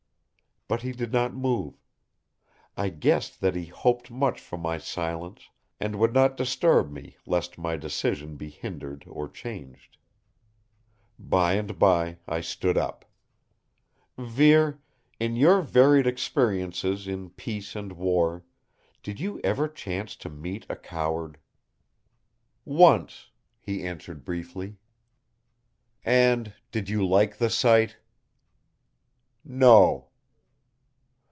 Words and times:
But 0.73 0.83
he 0.83 0.93
did 0.93 1.11
not 1.11 1.33
move. 1.33 1.73
I 2.77 2.87
guessed 2.87 3.41
that 3.41 3.55
he 3.55 3.65
hoped 3.65 4.09
much 4.09 4.39
from 4.39 4.61
my 4.61 4.77
silence 4.77 5.49
and 5.81 5.97
would 5.99 6.13
not 6.13 6.37
disturb 6.37 6.89
me 6.93 7.17
lest 7.25 7.57
my 7.57 7.75
decision 7.75 8.37
be 8.37 8.49
hindered 8.49 9.03
or 9.05 9.27
changed. 9.27 9.97
By 11.19 11.55
and 11.55 11.77
by 11.77 12.19
I 12.25 12.39
stood 12.39 12.77
up. 12.77 13.03
"Vere, 14.17 14.79
in 15.19 15.35
your 15.35 15.61
varied 15.61 16.07
experiences 16.07 17.05
in 17.05 17.31
peace 17.31 17.75
and 17.75 17.91
war, 17.91 18.45
did 19.03 19.19
you 19.19 19.41
ever 19.43 19.67
chance 19.67 20.15
to 20.15 20.29
meet 20.29 20.65
a 20.69 20.77
coward?" 20.77 21.37
"Once," 22.63 23.29
he 23.59 23.83
answered 23.85 24.23
briefly. 24.23 24.77
"And, 26.05 26.53
did 26.71 26.87
you 26.87 27.05
like 27.05 27.35
the 27.39 27.49
sight?" 27.49 27.97
"No." 29.43 30.07